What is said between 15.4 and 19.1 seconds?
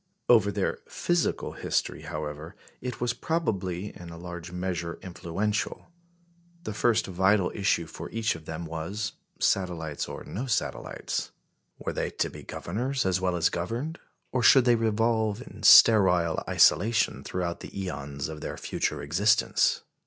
in sterile isolation throughout the æons of their future